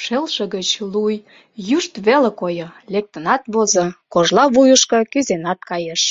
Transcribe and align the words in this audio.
Шелше 0.00 0.44
гыч 0.54 0.68
луй 0.92 1.14
юшт 1.76 1.94
веле 2.06 2.30
койо, 2.40 2.68
лектынат 2.92 3.42
возо, 3.54 3.84
кожла 4.12 4.44
вуйышко 4.54 4.98
кӱзенат 5.12 5.60
кайыш. 5.70 6.02